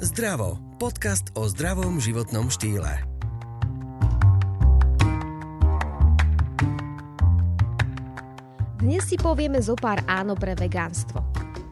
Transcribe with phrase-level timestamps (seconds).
[0.00, 0.56] Zdravo.
[0.80, 3.04] Podcast o zdravom životnom štýle.
[8.80, 11.20] Dnes si povieme zo pár áno pre vegánstvo.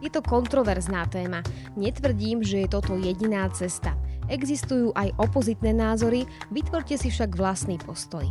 [0.05, 1.41] Je to kontroverzná téma.
[1.73, 3.97] Netvrdím, že je toto jediná cesta.
[4.29, 8.29] Existujú aj opozitné názory, vytvorte si však vlastný postoj.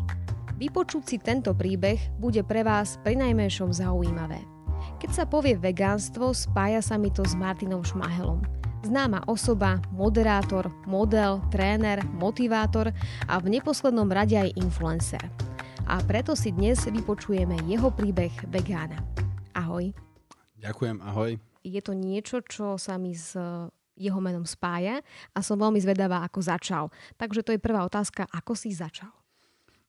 [0.63, 4.47] Vypočuť si tento príbeh bude pre vás prinajmenšom zaujímavé.
[5.03, 8.47] Keď sa povie vegánstvo, spája sa mi to s Martinom Šmahelom–
[8.89, 12.89] Známa osoba, moderátor, model, tréner, motivátor
[13.29, 15.21] a v neposlednom rade aj influencer.
[15.85, 18.97] A preto si dnes vypočujeme jeho príbeh vegána.
[19.53, 19.93] Ahoj.
[20.57, 21.37] Ďakujem, ahoj.
[21.61, 23.37] Je to niečo, čo sa mi s
[23.93, 25.05] jeho menom spája
[25.37, 26.85] a som veľmi zvedavá, ako začal.
[27.21, 29.13] Takže to je prvá otázka, ako si začal?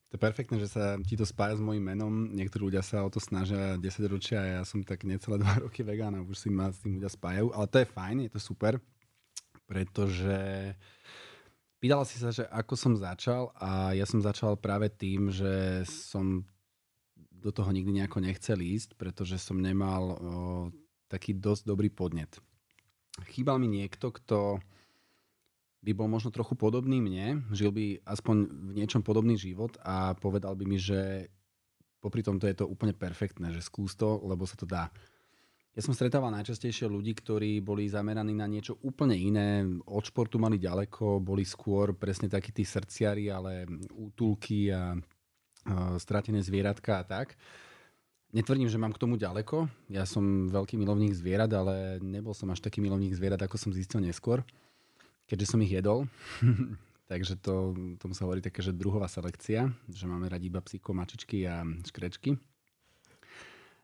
[0.10, 2.34] To je perfektné, že sa ti to spája s mojim menom.
[2.34, 5.86] Niektorí ľudia sa o to snažia 10 ročia a ja som tak necelé 2 roky
[5.86, 7.54] vegán a už si ma s tým ľudia spájajú.
[7.54, 8.74] Ale to je fajn, je to super,
[9.70, 10.74] pretože
[11.78, 16.42] pýtala si sa, že ako som začal a ja som začal práve tým, že som
[17.40, 20.18] do toho nikdy nejako nechcel ísť, pretože som nemal o,
[21.08, 22.36] taký dosť dobrý podnet.
[23.32, 24.60] Chýbal mi niekto, kto
[25.80, 30.52] by bol možno trochu podobný mne, žil by aspoň v niečom podobný život a povedal
[30.60, 31.32] by mi, že
[32.04, 34.92] popri tomto je to úplne perfektné, že skús to, lebo sa to dá.
[35.78, 40.60] Ja som stretával najčastejšie ľudí, ktorí boli zameraní na niečo úplne iné, od športu mali
[40.60, 43.64] ďaleko, boli skôr presne takí tí srdciari, ale
[43.96, 45.00] útulky a,
[45.96, 47.40] stratené zvieratka a tak.
[48.36, 49.72] Netvrdím, že mám k tomu ďaleko.
[49.88, 54.04] Ja som veľký milovník zvierat, ale nebol som až taký milovník zvierat, ako som zistil
[54.04, 54.44] neskôr
[55.30, 56.10] keďže som ich jedol.
[57.10, 61.46] Takže to, tomu sa hovorí také, že druhová selekcia, že máme radi iba psíko, mačičky
[61.50, 62.38] a škrečky.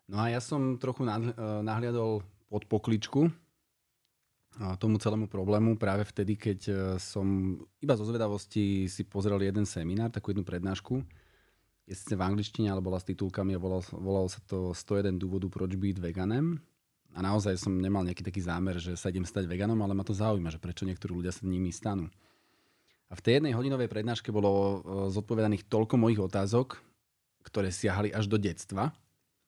[0.05, 1.21] No a ja som trochu eh,
[1.65, 8.85] nahliadol pod pokličku eh, tomu celému problému práve vtedy, keď eh, som iba zo zvedavosti
[8.85, 11.02] si pozrel jeden seminár, takú jednu prednášku.
[11.86, 15.77] Je v angličtine, ale bola s titulkami a volalo, volalo sa to 101 dôvodu, proč
[15.77, 16.58] byť veganem.
[17.15, 20.11] A naozaj som nemal nejaký taký zámer, že sa idem stať veganom, ale ma to
[20.11, 22.11] zaujíma, že prečo niektorí ľudia sa nimi stanú.
[23.08, 24.77] A v tej jednej hodinovej prednáške bolo e,
[25.15, 26.76] zodpovedaných toľko mojich otázok,
[27.48, 28.92] ktoré siahali až do detstva,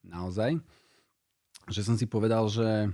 [0.05, 0.55] naozaj,
[1.67, 2.87] že som si povedal, že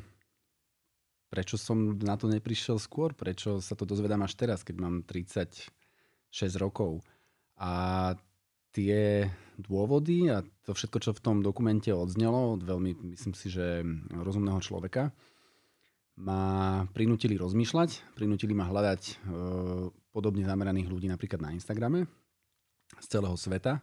[1.29, 5.69] prečo som na to neprišiel skôr, prečo sa to dozvedám až teraz, keď mám 36
[6.57, 7.05] rokov.
[7.57, 8.13] A
[8.73, 9.29] tie
[9.61, 14.57] dôvody a to všetko, čo v tom dokumente odznelo, od veľmi, myslím si, že rozumného
[14.59, 15.13] človeka,
[16.17, 19.13] ma prinútili rozmýšľať, prinútili ma hľadať e,
[20.13, 22.05] podobne zameraných ľudí napríklad na Instagrame
[23.01, 23.81] z celého sveta,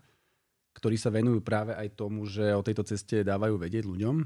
[0.75, 4.23] ktorí sa venujú práve aj tomu, že o tejto ceste dávajú vedieť ľuďom.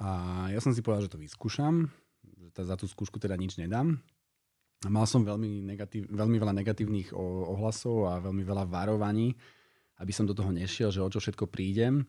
[0.00, 0.08] A
[0.48, 1.92] ja som si povedal, že to vyskúšam,
[2.24, 4.00] že za tú skúšku teda nič nedám,
[4.90, 9.30] Mal som veľmi, negatív, veľmi veľa negatívnych ohlasov a veľmi veľa varovaní,
[10.02, 12.02] aby som do toho nešiel, že o čo všetko prídem.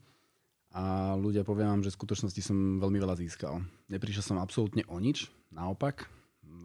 [0.73, 3.61] A ľudia poviem vám, že v skutočnosti som veľmi veľa získal.
[3.93, 6.09] Neprišiel som absolútne o nič, naopak.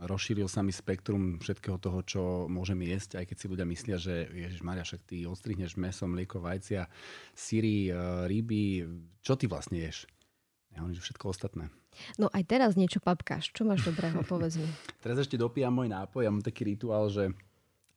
[0.01, 4.33] Rozšíril sa mi spektrum všetkého toho, čo môžem jesť, aj keď si ľudia myslia, že
[4.33, 6.89] Ježiš Maria, však ty odstrihneš meso, mlieko, vajcia,
[7.37, 7.95] syry, e,
[8.31, 8.87] ryby,
[9.21, 10.09] čo ty vlastne ješ?
[10.73, 11.73] Ja hovorím, že všetko ostatné.
[12.21, 13.51] No aj teraz niečo papkáš.
[13.51, 14.69] Čo máš dobrého, povedz mi.
[15.03, 16.23] teraz ešte dopijam môj nápoj.
[16.27, 17.33] Ja mám taký rituál, že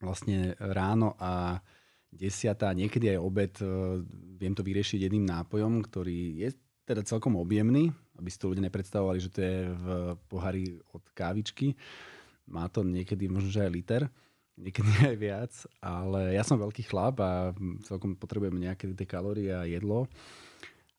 [0.01, 1.61] vlastne ráno a
[2.11, 3.65] desiatá, niekedy aj obed, e,
[4.35, 6.49] viem to vyriešiť jedným nápojom, ktorý je
[6.83, 7.87] teda celkom objemný,
[8.19, 9.85] aby si to ľudia nepredstavovali, že to je v
[10.27, 11.77] pohári od kávičky.
[12.51, 14.01] Má to niekedy možno, že aj liter,
[14.59, 17.55] niekedy aj viac, ale ja som veľký chlap a
[17.87, 20.11] celkom potrebujem nejaké tie kalórie a jedlo.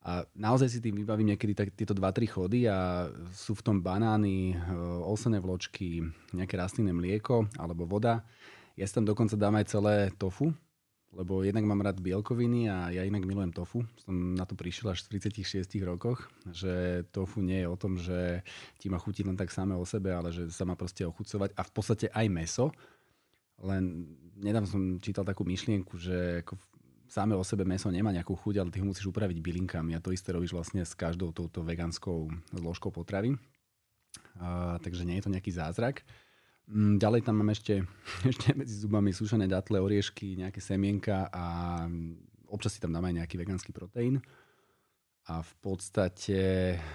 [0.02, 4.50] A naozaj si tým vybavím niekedy tak, tieto 2-3 chody a sú v tom banány,
[4.50, 4.54] e,
[5.06, 6.02] olsené vločky,
[6.34, 8.26] nejaké rastlinné mlieko alebo voda.
[8.74, 10.50] Ja si tam dokonca dám aj celé tofu,
[11.14, 13.86] lebo jednak mám rád bielkoviny a ja inak milujem tofu.
[14.02, 18.42] Som na to prišiel až v 36 rokoch, že tofu nie je o tom, že
[18.82, 21.62] ti ma chutí len tak samé o sebe, ale že sa má proste ochucovať a
[21.62, 22.74] v podstate aj meso.
[23.62, 26.58] Len nedávno som čítal takú myšlienku, že ako
[27.12, 30.16] Sáme o sebe meso nemá nejakú chuť, ale ty ho musíš upraviť bylinkami a to
[30.16, 33.36] isté robíš vlastne s každou touto vegánskou zložkou potravy.
[34.40, 36.08] A, takže nie je to nejaký zázrak.
[36.72, 37.84] Mm, ďalej tam mám ešte,
[38.32, 41.44] ešte medzi zubami sušené datle, oriešky, nejaké semienka a
[42.48, 44.16] občas si tam dám aj nejaký vegánsky proteín.
[45.28, 46.40] A v podstate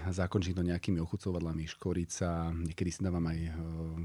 [0.10, 3.54] zakončím to nejakými ochucovadlami, škorica, niekedy si dávam aj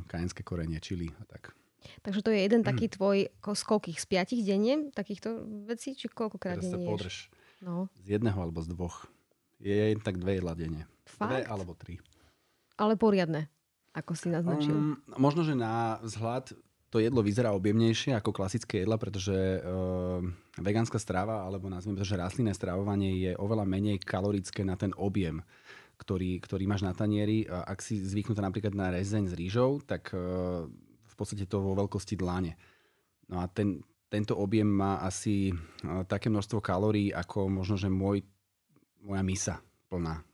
[0.04, 1.56] kajenské korenie, čili a tak.
[2.02, 2.68] Takže to je jeden mm.
[2.68, 3.98] taký tvoj, z koľkých?
[3.98, 5.94] Z piatich denne takýchto vecí?
[5.94, 7.28] Či koľkokrát Teraz denne podrž.
[7.62, 7.86] No.
[8.02, 9.06] Z jedného alebo z dvoch.
[9.62, 10.90] Je tak dve jedla denne.
[11.06, 11.30] Fakt?
[11.30, 12.02] Dve alebo tri.
[12.74, 13.46] Ale poriadne.
[13.92, 14.72] ako si naznačil?
[14.72, 16.56] Um, možno, že na vzhľad
[16.92, 20.20] to jedlo vyzerá objemnejšie ako klasické jedla, pretože uh,
[20.60, 25.40] vegánska strava, alebo nazvime to, že rastlinné stravovanie je oveľa menej kalorické na ten objem,
[25.96, 27.48] ktorý, ktorý máš na tanieri.
[27.48, 30.68] Ak si zvyknutá napríklad na rezeň s rýžou, tak uh,
[31.12, 32.56] v podstate to vo veľkosti dlane.
[33.28, 38.24] No a ten, tento objem má asi uh, také množstvo kalórií, ako možno, že môj,
[39.04, 39.54] moja misa
[39.92, 40.24] plná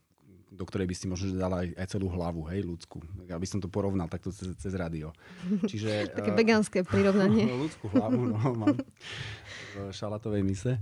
[0.48, 3.04] do ktorej by si možno dala aj, aj celú hlavu, hej, ľudskú.
[3.28, 5.12] Aby som to porovnal takto cez, cez rádio.
[5.68, 7.46] Čiže, Také uh, vegánske prirovnanie.
[7.68, 10.80] ľudskú hlavu, no, mám v šalatovej mise.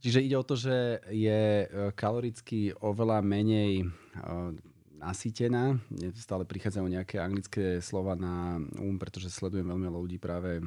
[0.00, 3.86] Čiže ide o to, že je eh, kaloricky oveľa menej
[4.96, 5.76] nasýtená.
[6.16, 10.58] Stále prichádzajú nejaké anglické slova na um, pretože sledujem veľmi ľudí práve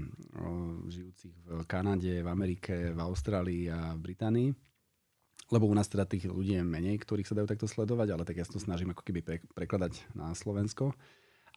[0.87, 4.49] žijúcich v Kanade, v Amerike, v Austrálii a v Británii
[5.49, 8.37] lebo u nás teda tých ľudí je menej, ktorých sa dajú takto sledovať, ale tak
[8.37, 10.93] ja sa to snažím ako keby pre, prekladať na Slovensko.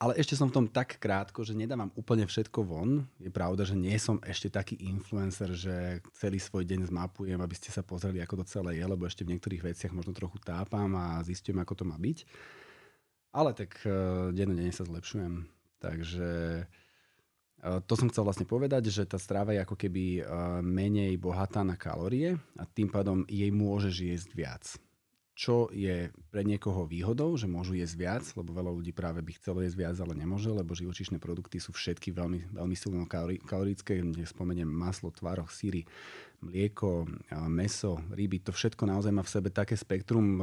[0.03, 3.07] Ale ešte som v tom tak krátko, že nedávam úplne všetko von.
[3.23, 7.71] Je pravda, že nie som ešte taký influencer, že celý svoj deň zmapujem, aby ste
[7.71, 11.23] sa pozreli, ako to celé je, lebo ešte v niektorých veciach možno trochu tápam a
[11.23, 12.19] zistím, ako to má byť.
[13.31, 15.47] Ale tak uh, denne sa zlepšujem.
[15.79, 16.31] Takže
[17.63, 20.25] Eh, to som chcel vlastne povedať, že tá strava je ako keby eh,
[20.67, 24.65] menej bohatá na kalórie a tým pádom jej môžeš jesť viac.
[25.33, 29.65] Čo je pre niekoho výhodou, že môžu jesť viac, lebo veľa ľudí práve by chcelo
[29.65, 33.09] jesť viac, ale nemôže, lebo živočíšne produkty sú všetky veľmi, veľmi silno
[33.49, 34.05] kalorické.
[34.29, 35.89] Spomeniem maslo, tvároch, síry,
[36.45, 37.09] mlieko,
[37.49, 38.45] meso, ryby.
[38.45, 40.37] To všetko naozaj má v sebe také spektrum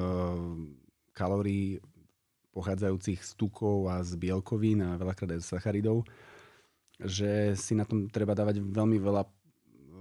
[1.13, 1.77] kalórií
[2.49, 6.01] pochádzajúcich z tukov a z bielkovín a veľakrát aj z sacharidov,
[6.97, 9.21] že si na tom treba dávať veľmi veľa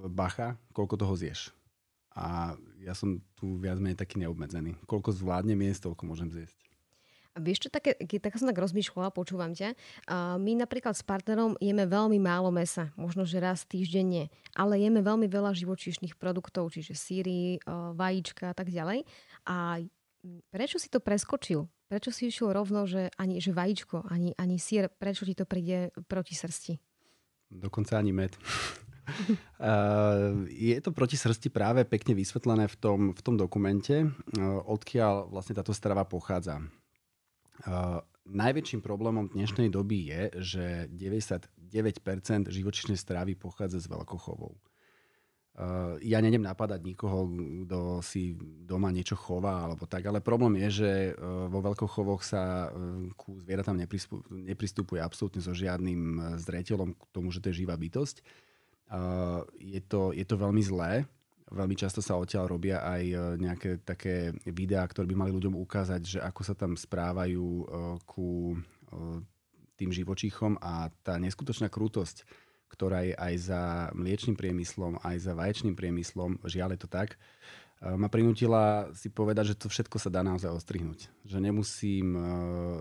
[0.08, 1.52] bacha, koľko toho zješ.
[2.16, 4.78] A ja som tu viac menej taký neobmedzený.
[4.86, 6.58] Koľko zvládnem jesť, toľko môžem zjesť.
[7.36, 9.78] A vieš čo, také, tak som tak rozmýšľala, počúvam ťa.
[10.10, 14.26] Uh, my napríklad s partnerom jeme veľmi málo mesa, možno že raz týždenne,
[14.58, 19.06] ale jeme veľmi veľa živočíšnych produktov, čiže síry, uh, vajíčka a tak ďalej.
[19.46, 19.78] A
[20.50, 21.70] prečo si to preskočil?
[21.86, 25.94] Prečo si išiel rovno, že ani že vajíčko, ani, ani sír, prečo ti to príde
[26.10, 26.74] proti srsti?
[27.50, 28.36] dokonca ani med.
[30.48, 34.08] Je to proti srsti práve pekne vysvetlené v tom, v tom dokumente,
[34.66, 36.62] odkiaľ vlastne táto strava pochádza.
[38.28, 44.52] Najväčším problémom dnešnej doby je, že 99% živočišnej stravy pochádza z veľkochovov.
[46.06, 47.26] Ja nedem napadať nikoho,
[47.66, 51.18] kto si doma niečo chová alebo tak, ale problém je, že
[51.50, 52.70] vo veľkochovoch sa
[53.18, 53.74] ku zvieratám
[54.30, 58.22] nepristupuje absolútne so žiadnym zreteľom k tomu, že to je živá bytosť.
[59.60, 61.04] Je to, je to veľmi zlé.
[61.48, 63.02] Veľmi často sa odtiaľ robia aj
[63.40, 67.46] nejaké také videá, ktoré by mali ľuďom ukázať, že ako sa tam správajú
[68.04, 68.52] ku
[69.80, 72.28] tým živočíchom a tá neskutočná krutosť
[72.68, 73.62] ktorá je aj za
[73.96, 77.18] mliečným priemyslom, aj za vaječným priemyslom, žiaľ je to tak, eh,
[77.78, 81.06] ma prinútila si povedať, že to všetko sa dá naozaj ostrihnúť.
[81.22, 82.22] Že nemusím eh,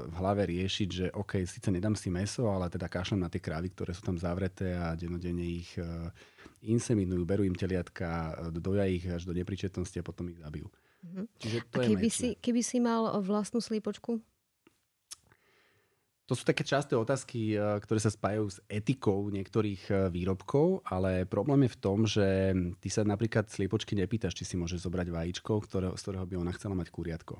[0.09, 3.69] v hlave riešiť, že OK, síce nedám si meso, ale teda kašlem na tie krávy,
[3.69, 5.85] ktoré sú tam zavreté a denodenne ich eh,
[6.65, 10.65] inseminujú, berú im teliatka, doja ich až do nepričetnosti a potom ich zabijú.
[11.05, 11.25] Mm-hmm.
[11.38, 14.17] Čiže to a keby, je si, keby si mal vlastnú slípočku?
[16.27, 21.24] To sú také časté otázky, eh, ktoré sa spájajú s etikou niektorých eh, výrobkov, ale
[21.24, 22.27] problém je v tom, že
[22.84, 26.51] ty sa napríklad sliepočky nepýtaš, či si môže zobrať vajíčko, ktoré, z ktorého by ona
[26.51, 27.39] chcela mať kuriatko.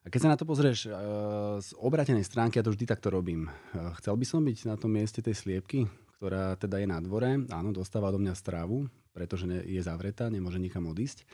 [0.00, 3.52] A keď sa na to pozrieš uh, z obratenej stránky, ja to vždy takto robím.
[3.76, 5.84] Uh, chcel by som byť na tom mieste tej sliepky,
[6.16, 10.88] ktorá teda je na dvore, áno, dostáva do mňa stravu, pretože je zavretá, nemôže nikam
[10.88, 11.28] odísť,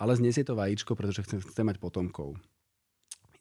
[0.00, 2.40] ale znesie to vajíčko, pretože chce, chce mať potomkov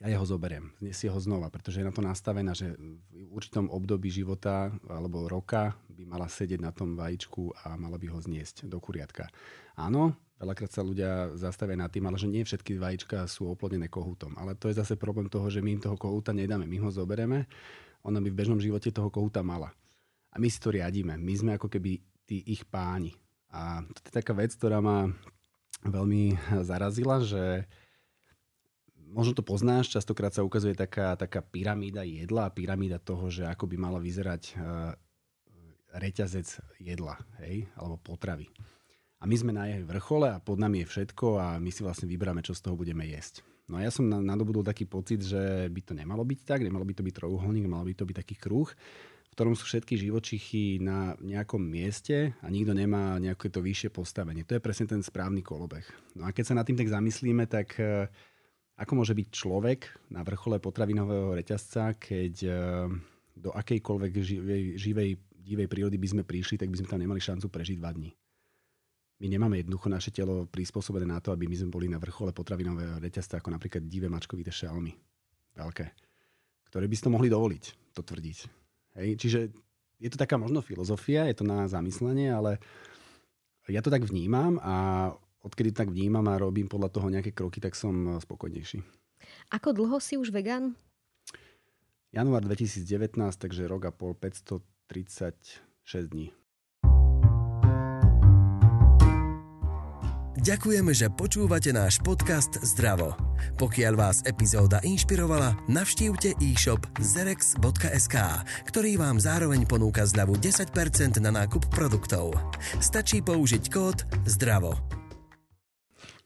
[0.02, 2.74] ja jeho zoberiem, znesie ho znova, pretože je na to nastavená, že
[3.14, 8.10] v určitom období života alebo roka by mala sedieť na tom vajíčku a mala by
[8.10, 9.30] ho zniesť do kuriatka.
[9.78, 14.34] Áno, veľakrát sa ľudia zastavia nad tým, ale že nie všetky vajíčka sú oplodené kohútom.
[14.42, 16.66] Ale to je zase problém toho, že my im toho kohúta nedáme.
[16.66, 17.46] My ho zoberieme,
[18.02, 19.70] ona by v bežnom živote toho kohúta mala.
[20.34, 21.14] A my si to riadíme.
[21.14, 23.14] My sme ako keby tí ich páni.
[23.54, 25.14] A to je taká vec, ktorá ma
[25.86, 27.70] veľmi zarazila, že
[29.12, 33.68] možno to poznáš, častokrát sa ukazuje taká, taká pyramída jedla a pyramída toho, že ako
[33.68, 34.96] by mala vyzerať uh,
[35.92, 36.48] reťazec
[36.80, 38.48] jedla, hej, alebo potravy.
[39.22, 42.10] A my sme na jej vrchole a pod nami je všetko a my si vlastne
[42.10, 43.46] vyberáme, čo z toho budeme jesť.
[43.70, 46.98] No a ja som nadobudol taký pocit, že by to nemalo byť tak, nemalo by
[46.98, 51.16] to byť trojuholník, malo by to byť taký kruh, v ktorom sú všetky živočichy na
[51.24, 54.44] nejakom mieste a nikto nemá nejaké to vyššie postavenie.
[54.44, 55.88] To je presne ten správny kolobeh.
[56.20, 58.12] No a keď sa nad tým tak zamyslíme, tak uh,
[58.82, 62.52] ako môže byť človek na vrchole potravinového reťazca, keď e,
[63.38, 65.10] do akejkoľvek živej, živej
[65.42, 68.14] divej prírody by sme prišli, tak by sme tam nemali šancu prežiť dva dní.
[69.22, 72.98] My nemáme jednoducho naše telo prispôsobené na to, aby my sme boli na vrchole potravinového
[72.98, 74.98] reťazca, ako napríklad divé mačkovité šelmy.
[75.54, 75.86] Veľké.
[76.74, 78.38] Ktoré by si to mohli dovoliť, to tvrdiť.
[78.98, 79.10] Hej?
[79.22, 79.40] Čiže
[80.02, 82.58] je to taká možno filozofia, je to na zamyslenie, ale
[83.70, 85.10] ja to tak vnímam a
[85.42, 88.82] odkedy tak vnímam a robím podľa toho nejaké kroky, tak som spokojnejší.
[89.54, 90.74] Ako dlho si už vegan?
[92.12, 96.36] Január 2019, takže rok a pol, 536 dní.
[100.42, 103.14] Ďakujeme, že počúvate náš podcast Zdravo.
[103.62, 108.18] Pokiaľ vás epizóda inšpirovala, navštívte e-shop zerex.sk,
[108.66, 112.34] ktorý vám zároveň ponúka zľavu 10% na nákup produktov.
[112.82, 114.91] Stačí použiť kód ZDRAVO.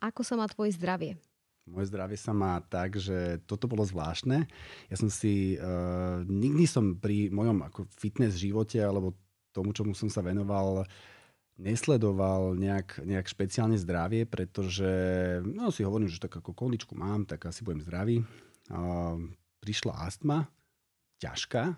[0.05, 1.17] Ako sa má tvoje zdravie?
[1.65, 4.45] Moje zdravie sa má tak, že toto bolo zvláštne.
[4.85, 9.17] Ja som si, uh, nikdy som pri mojom ako fitness živote alebo
[9.49, 10.85] tomu, čomu som sa venoval,
[11.57, 14.85] nesledoval nejak, nejak špeciálne zdravie, pretože
[15.41, 18.21] no, si hovorím, že tak ako kondičku mám, tak asi budem zdravý.
[18.69, 19.15] A
[19.63, 20.45] prišla astma,
[21.17, 21.73] ťažká.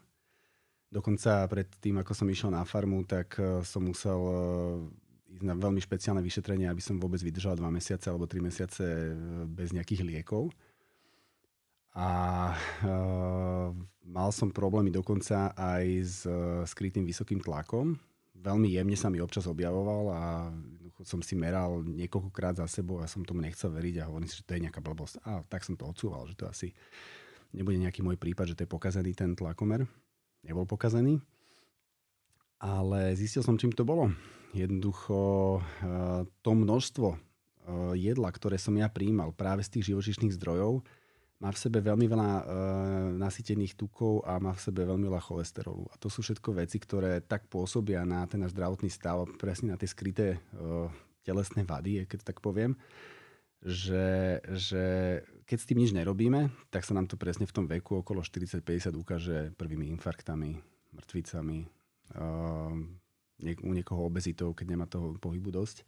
[0.92, 4.36] Dokonca pred tým, ako som išiel na farmu, tak e, som musel e,
[5.28, 9.14] ísť na veľmi špeciálne vyšetrenie, aby som vôbec vydržal dva mesiace alebo tri mesiace e,
[9.48, 10.52] bez nejakých liekov.
[11.98, 12.54] A
[12.86, 13.74] uh,
[14.06, 17.98] mal som problémy dokonca aj s uh, skrytým vysokým tlakom,
[18.38, 20.24] veľmi jemne sa mi občas objavoval a
[21.06, 24.46] som si meral niekoľkokrát za sebou a som tomu nechcel veriť a hovorím si, že
[24.46, 25.22] to je nejaká blbosť.
[25.26, 26.74] A tak som to odsúval, že to asi
[27.54, 29.86] nebude nejaký môj prípad, že to je pokazený ten tlakomer.
[30.42, 31.22] Nebol pokazený.
[32.58, 34.10] Ale zistil som, čím to bolo.
[34.52, 35.20] Jednoducho
[35.60, 37.20] eh, to množstvo eh,
[37.98, 40.82] jedla, ktoré som ja príjmal práve z tých živočišných zdrojov,
[41.38, 42.44] má v sebe veľmi veľa e,
[43.22, 45.86] nasytených tukov a má v sebe veľmi veľa cholesterolu.
[45.94, 49.78] A to sú všetko veci, ktoré tak pôsobia na ten náš zdravotný stav, presne na
[49.78, 50.40] tie skryté e,
[51.22, 52.74] telesné vady, keď tak poviem,
[53.62, 54.86] že, že
[55.46, 58.98] keď s tým nič nerobíme, tak sa nám to presne v tom veku okolo 40-50
[58.98, 60.58] ukáže prvými infarktami,
[60.98, 61.60] mŕtvicami,
[62.16, 65.86] u niekoho obezitou, keď nemá toho pohybu dosť.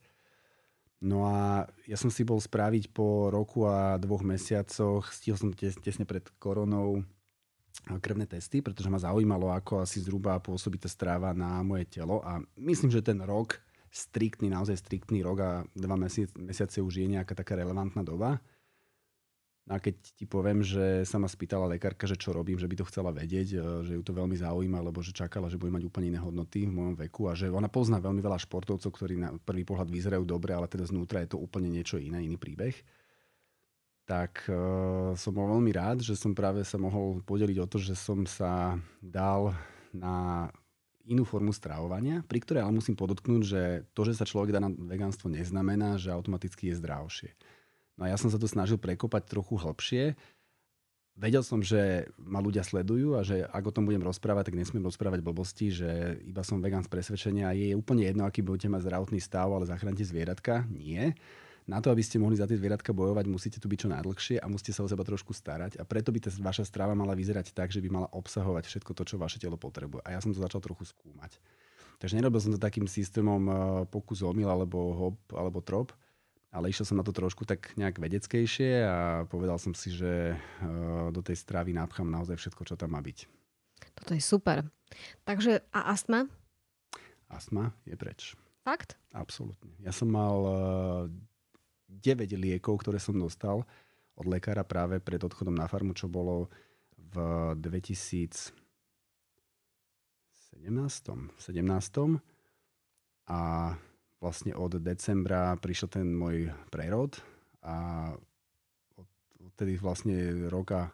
[1.00, 5.80] No a ja som si bol spraviť po roku a dvoch mesiacoch, stihol som tes,
[5.80, 7.08] tesne pred koronou
[7.88, 12.44] krvné testy, pretože ma zaujímalo, ako asi zhruba pôsobí tá stráva na moje telo a
[12.60, 13.56] myslím, že ten rok,
[13.88, 18.44] striktný, naozaj striktný rok a dva mesiace už je nejaká taká relevantná doba.
[19.70, 22.90] A keď ti poviem, že sa ma spýtala lekárka, že čo robím, že by to
[22.90, 26.10] chcela vedieť, e, že ju to veľmi zaujíma, lebo že čakala, že bude mať úplne
[26.10, 29.62] iné hodnoty v mojom veku a že ona pozná veľmi veľa športovcov, ktorí na prvý
[29.70, 32.74] pohľad vyzerajú dobre, ale teda znútra je to úplne niečo iné, iný príbeh.
[34.10, 37.94] Tak uh, som bol veľmi rád, že som práve sa mohol podeliť o to, že
[37.94, 38.74] som sa
[39.06, 39.54] dal
[39.94, 40.50] na
[41.06, 43.62] inú formu stravovania, pri ktorej ale musím podotknúť, že
[43.94, 47.30] to, že sa človek dá na vegánstvo, neznamená, že automaticky je zdravšie.
[48.00, 50.16] No a ja som sa to snažil prekopať trochu hlbšie.
[51.20, 54.88] Vedel som, že ma ľudia sledujú a že ak o tom budem rozprávať, tak nesmiem
[54.88, 58.88] rozprávať blbosti, že iba som vegán z presvedčenia a je úplne jedno, aký budete mať
[58.88, 60.64] zdravotný stav, ale zachránite zvieratka.
[60.72, 61.20] Nie.
[61.68, 64.48] Na to, aby ste mohli za tie zvieratka bojovať, musíte tu byť čo najdlhšie a
[64.48, 65.76] musíte sa o seba trošku starať.
[65.78, 69.04] A preto by tá vaša strava mala vyzerať tak, že by mala obsahovať všetko to,
[69.04, 70.08] čo vaše telo potrebuje.
[70.08, 71.36] A ja som to začal trochu skúmať.
[72.00, 73.56] Takže nerobil som to takým systémom eh,
[73.92, 75.92] pokus omyl alebo hop alebo trop,
[76.50, 78.98] ale išiel som na to trošku tak nejak vedeckejšie a
[79.30, 83.30] povedal som si, že eh, do tej stravy napchám naozaj všetko, čo tam má byť.
[83.96, 84.66] Toto je super.
[85.24, 86.26] Takže a astma?
[87.30, 88.34] Astma je preč.
[88.66, 88.98] Fakt?
[89.14, 89.72] Absolútne.
[89.80, 90.38] Ja som mal
[91.06, 91.14] 9
[91.94, 93.64] eh, liekov, ktoré som dostal
[94.20, 96.52] od lekára práve pred odchodom na farmu, čo bolo
[96.98, 97.18] v
[97.56, 98.52] 2017.
[100.60, 101.40] 17.
[103.30, 103.40] A
[104.20, 107.20] vlastne od decembra prišiel ten môj prerod
[107.64, 108.12] a
[109.40, 110.92] odtedy vlastne roka,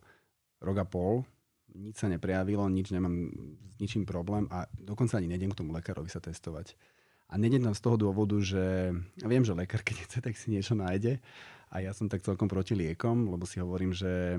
[0.62, 1.26] roka pol
[1.76, 3.30] nič sa neprejavilo, nič nemám
[3.68, 6.74] s ničím problém a dokonca ani nejdem k tomu lekárovi sa testovať.
[7.28, 10.54] A nejdem tam z toho dôvodu, že ja viem, že lekár, keď chce, tak si
[10.54, 11.20] niečo nájde.
[11.74, 14.38] A ja som tak celkom proti liekom, lebo si hovorím, že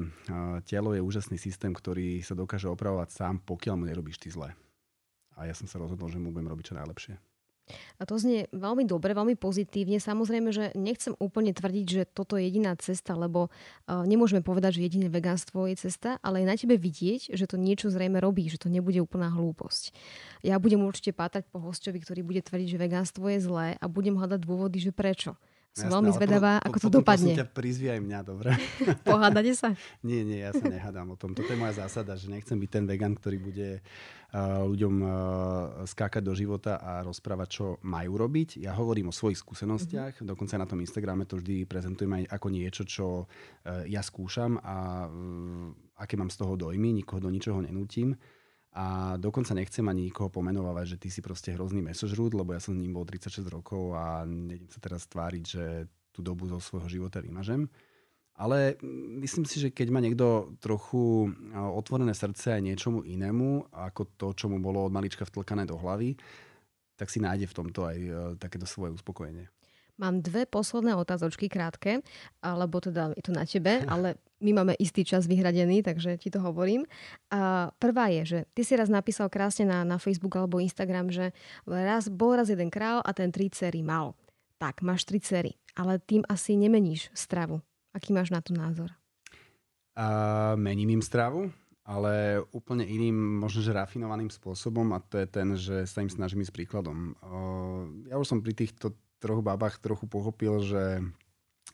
[0.65, 4.55] telo je úžasný systém, ktorý sa dokáže opravovať sám, pokiaľ mu nerobíš ty zle.
[5.37, 7.15] A ja som sa rozhodol, že mu budem robiť čo najlepšie.
[7.99, 9.99] A to znie veľmi dobre, veľmi pozitívne.
[9.99, 14.87] Samozrejme, že nechcem úplne tvrdiť, že toto je jediná cesta, lebo uh, nemôžeme povedať, že
[14.87, 18.63] jediné vegánstvo je cesta, ale je na tebe vidieť, že to niečo zrejme robí, že
[18.63, 19.91] to nebude úplná hlúposť.
[20.47, 24.15] Ja budem určite pátať po hostovi, ktorý bude tvrdiť, že vegánstvo je zlé a budem
[24.15, 25.35] hľadať dôvody, že prečo.
[25.77, 27.37] Som veľmi zvedavá, ako to dopadne.
[27.37, 28.49] ťa prizvi aj mňa, dobre?
[29.05, 29.77] Pohádate sa?
[30.09, 31.37] nie, nie, ja sa nehádam o tom.
[31.37, 35.11] Toto je moja zásada, že nechcem byť ten vegan, ktorý bude uh, ľuďom uh,
[35.85, 38.65] skákať do života a rozprávať, čo majú robiť.
[38.65, 40.33] Ja hovorím o svojich skúsenostiach, mm-hmm.
[40.33, 45.05] dokonca na tom Instagrame to vždy prezentujem aj ako niečo, čo uh, ja skúšam a
[46.01, 48.17] aké mám z toho dojmy, nikoho do ničoho nenútim.
[48.77, 52.77] A dokonca nechcem ani nikoho pomenovať, že ty si proste hrozný mesožrút, lebo ja som
[52.77, 55.65] s ním bol 36 rokov a nejdem sa teraz tváriť, že
[56.13, 57.73] tú dobu zo svojho života vymažem.
[58.37, 58.77] Ale
[59.25, 64.53] myslím si, že keď má niekto trochu otvorené srdce aj niečomu inému, ako to, čo
[64.53, 66.21] mu bolo od malička vtlkané do hlavy,
[67.01, 69.49] tak si nájde v tomto aj e, takéto svoje uspokojenie.
[69.97, 72.05] Mám dve posledné otázočky krátke,
[72.45, 76.45] alebo teda je to na tebe, ale my máme istý čas vyhradený, takže ti to
[76.45, 76.85] hovorím.
[77.33, 81.33] A prvá je, že ty si raz napísal krásne na, na Facebook alebo Instagram, že
[81.65, 84.13] raz, bol raz jeden král a ten tri cery mal.
[84.57, 87.61] Tak, máš tri cery, ale tým asi nemeníš stravu.
[87.97, 88.93] Aký máš na to názor?
[89.97, 91.49] A mením im stravu,
[91.81, 96.45] ale úplne iným, možno že rafinovaným spôsobom a to je ten, že sa im snažím
[96.45, 97.17] ísť príkladom.
[98.13, 101.01] Ja už som pri týchto troch babách trochu pochopil, že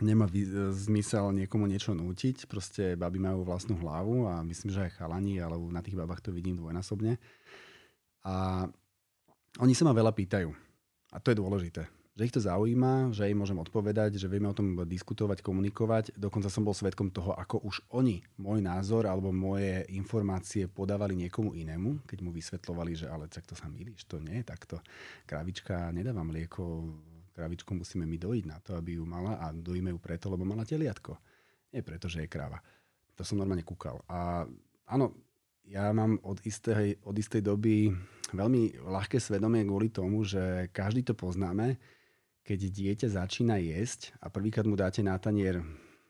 [0.01, 0.25] nemá
[0.73, 2.49] zmysel niekomu niečo nútiť.
[2.49, 6.33] Proste baby majú vlastnú hlavu a myslím, že aj chalani, ale na tých babách to
[6.33, 7.21] vidím dvojnásobne.
[8.25, 8.65] A
[9.61, 10.49] oni sa ma veľa pýtajú.
[11.13, 11.85] A to je dôležité.
[12.13, 16.13] Že ich to zaujíma, že im môžem odpovedať, že vieme o tom diskutovať, komunikovať.
[16.17, 21.57] Dokonca som bol svetkom toho, ako už oni môj názor alebo moje informácie podávali niekomu
[21.57, 24.77] inému, keď mu vysvetlovali, že ale tak to sa milíš, to nie je takto.
[25.25, 26.85] Kravička nedáva mlieko
[27.33, 30.69] kravičku musíme my dojiť na to, aby ju mala a dojíme ju preto, lebo mala
[30.69, 31.17] teliatko.
[31.73, 32.61] Nie preto, že je kráva.
[33.17, 34.05] To som normálne kúkal.
[34.09, 34.45] A
[34.89, 35.17] áno,
[35.65, 37.93] ja mám od istej, od istej doby
[38.33, 41.77] veľmi ľahké svedomie kvôli tomu, že každý to poznáme,
[42.43, 45.63] keď dieťa začína jesť a prvýkrát mu dáte na tanier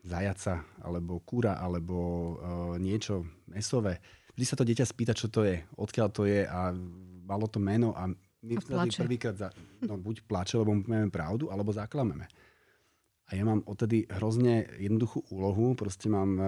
[0.02, 2.34] zajaca, alebo kúra, alebo e,
[2.82, 4.02] niečo mesové.
[4.34, 6.74] Vždy sa to dieťa spýta, čo to je, odkiaľ to je a
[7.22, 8.10] malo to meno a
[8.42, 8.58] my
[8.90, 9.48] prvýkrát za,
[9.86, 12.26] no, buď plače, lebo máme pravdu, alebo zaklameme.
[13.30, 16.44] A ja mám odtedy hrozne jednoduchú úlohu, proste mám e,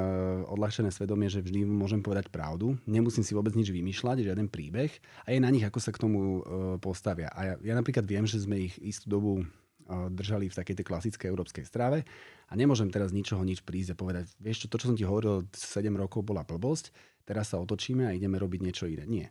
[0.53, 4.93] odľahčené svedomie, že vždy môžem povedať pravdu, nemusím si vôbec nič vymýšľať, žiaden príbeh
[5.25, 6.31] a je na nich, ako sa k tomu e,
[6.83, 7.33] postavia.
[7.33, 9.45] A ja, ja napríklad viem, že sme ich istú dobu e,
[10.13, 12.05] držali v takej tej klasickej európskej strave
[12.51, 15.49] a nemôžem teraz ničoho nič prísť a povedať, vieš čo, to, čo som ti hovoril
[15.57, 16.93] 7 rokov bola blbosť,
[17.25, 19.09] teraz sa otočíme a ideme robiť niečo iné.
[19.09, 19.27] Nie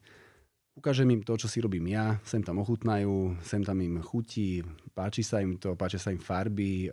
[0.73, 4.65] ukážem im to, čo si robím ja, sem tam ochutnajú, sem tam im chutí,
[4.97, 6.89] páči sa im to, páči sa im farby,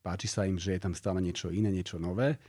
[0.00, 2.40] páči sa im, že je tam stále niečo iné, niečo nové.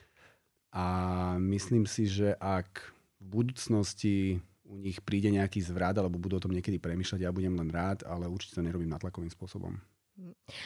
[0.72, 6.44] A myslím si, že ak v budúcnosti u nich príde nejaký zvrat, alebo budú o
[6.48, 9.76] tom niekedy premýšľať, ja budem len rád, ale určite to nerobím natlakovým spôsobom.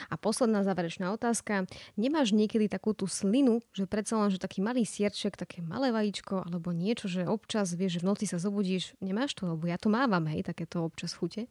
[0.10, 1.70] A posledná záverečná otázka.
[1.96, 6.46] Nemáš niekedy takú tú slinu, že predsa len, že taký malý sierček, také malé vajíčko
[6.46, 8.98] alebo niečo, že občas vieš, že v noci sa zobudíš.
[9.00, 9.48] Nemáš to?
[9.50, 11.48] Lebo ja to mávam, hej, takéto občas chute.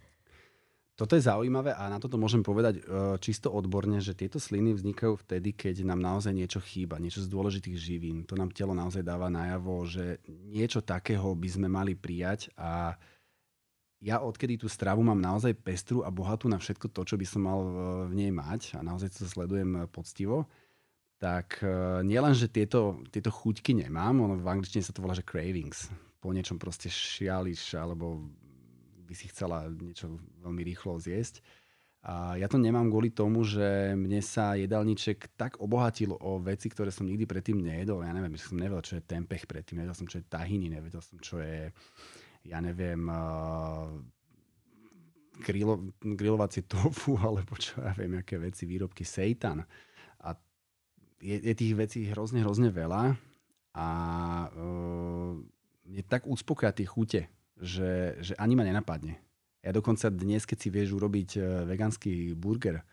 [0.94, 2.82] Toto je zaujímavé a na toto môžem povedať e,
[3.18, 7.74] čisto odborne, že tieto sliny vznikajú vtedy, keď nám naozaj niečo chýba, niečo z dôležitých
[7.74, 8.22] živín.
[8.30, 12.94] To nám telo naozaj dáva najavo, že niečo takého by sme mali prijať a
[14.04, 17.48] ja odkedy tú stravu mám naozaj pestru a bohatú na všetko to, čo by som
[17.48, 17.60] mal
[18.04, 20.44] v nej mať a naozaj to sledujem poctivo,
[21.16, 25.24] tak e, nielen, že tieto, tieto chuťky nemám, ono v angličtine sa to volá, že
[25.24, 25.88] cravings.
[26.20, 28.28] Po niečom proste šiališ alebo
[29.08, 31.40] by si chcela niečo veľmi rýchlo zjesť.
[32.04, 36.92] A ja to nemám kvôli tomu, že mne sa jedálniček tak obohatil o veci, ktoré
[36.92, 38.04] som nikdy predtým nejedol.
[38.04, 41.00] Ja neviem, že som nevedel, čo je tempeh predtým, nevedel som, čo je tahiny, nevedel
[41.00, 41.72] som, čo je
[42.44, 43.88] ja neviem, uh,
[45.40, 49.64] grilo, grilovacie tofu, alebo čo ja viem, aké veci, výrobky seitan.
[50.20, 50.28] A
[51.24, 53.16] je, je tých vecí hrozne, hrozne veľa
[53.74, 53.88] a
[54.52, 55.32] uh,
[55.88, 57.22] mne tak uspokoja tie chute,
[57.56, 59.18] že, že ani ma nenapadne.
[59.64, 62.84] Ja dokonca dnes, keď si vieš urobiť vegánsky burger,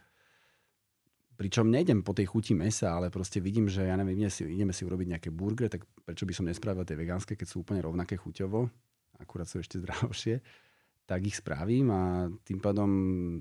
[1.35, 4.71] pričom nejdem po tej chuti mesa, ale proste vidím, že ja neviem, ideme si, ideme
[4.71, 8.15] si urobiť nejaké burger, tak prečo by som nespravil tie vegánske, keď sú úplne rovnaké
[8.15, 8.71] chuťovo
[9.21, 10.41] akurát sú ešte zdravšie,
[11.05, 12.89] tak ich spravím a tým pádom,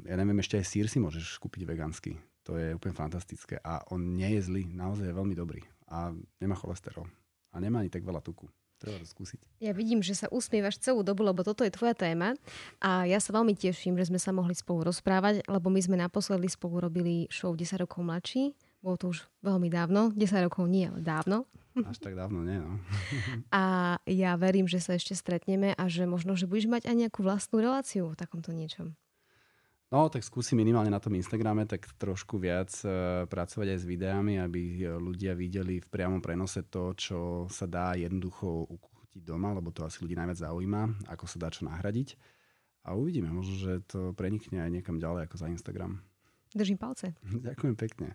[0.05, 2.21] ja neviem, ešte aj sír si môžeš kúpiť vegánsky.
[2.49, 5.61] To je úplne fantastické a on nie je zlý, naozaj je veľmi dobrý
[5.93, 7.07] a nemá cholesterol
[7.53, 8.49] a nemá ani tak veľa tuku.
[8.81, 9.61] Treba to skúsiť.
[9.61, 12.33] Ja vidím, že sa usmievaš celú dobu, lebo toto je tvoja téma
[12.81, 16.49] a ja sa veľmi teším, že sme sa mohli spolu rozprávať, lebo my sme naposledy
[16.49, 18.57] spolu robili show 10 rokov mladší.
[18.81, 21.45] Bolo to už veľmi dávno, 10 rokov nie, ale dávno.
[21.77, 22.81] Až tak dávno nie, no.
[23.53, 27.21] a ja verím, že sa ešte stretneme a že možno, že budeš mať aj nejakú
[27.21, 28.97] vlastnú reláciu v takomto niečom.
[29.91, 34.39] No, tak skúsim minimálne na tom Instagrame tak trošku viac uh, pracovať aj s videami,
[34.39, 39.83] aby ľudia videli v priamom prenose to, čo sa dá jednoducho ukuchtiť doma, lebo to
[39.83, 42.15] asi ľudí najviac zaujíma, ako sa dá čo nahradiť.
[42.87, 45.99] A uvidíme, možno, že to prenikne aj niekam ďalej ako za Instagram.
[46.55, 47.19] Držím palce.
[47.51, 48.15] Ďakujem pekne.